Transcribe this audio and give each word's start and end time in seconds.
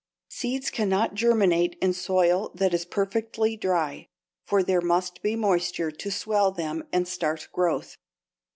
Seeds 0.29 0.71
cannot 0.71 1.13
germinate 1.13 1.77
in 1.79 1.93
soil 1.93 2.49
that 2.55 2.73
is 2.73 2.85
perfectly 2.85 3.55
dry, 3.55 4.07
for 4.47 4.63
there 4.63 4.81
must 4.81 5.21
be 5.21 5.35
moisture 5.35 5.91
to 5.91 6.09
swell 6.09 6.51
them 6.51 6.83
and 6.91 7.05
to 7.05 7.11
start 7.11 7.49
growth. 7.53 7.97